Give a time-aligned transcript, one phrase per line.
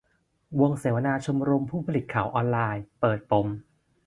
[0.59, 3.47] วงเสวนาชมรมผู้ผลิตข่าวออนไลน์ เปิดปม